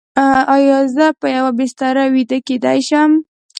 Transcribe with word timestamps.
ایا 0.55 0.79
زه 0.95 1.05
په 1.19 1.27
یوه 1.35 1.51
بستر 1.57 1.95
ویده 2.13 2.37
کیدی 2.47 2.79
شم؟ 2.87 3.11